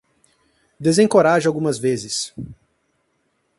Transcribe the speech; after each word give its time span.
Desencoraje 0.79 1.47
algumas 1.47 1.77
vezes. 1.77 2.33